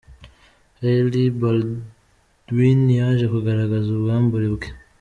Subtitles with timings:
[0.81, 4.67] Hailey Baldwin yaje kugaragaza ubwambure bwe.